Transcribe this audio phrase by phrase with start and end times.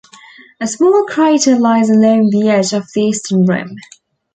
[0.59, 3.75] A small crater lies along the edge of the eastern rim.